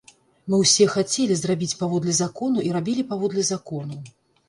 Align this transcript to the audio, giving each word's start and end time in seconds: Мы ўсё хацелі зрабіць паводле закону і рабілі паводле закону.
Мы 0.53 0.59
ўсё 0.61 0.87
хацелі 0.93 1.37
зрабіць 1.43 1.77
паводле 1.83 2.17
закону 2.23 2.67
і 2.71 2.75
рабілі 2.81 3.09
паводле 3.15 3.49
закону. 3.55 4.05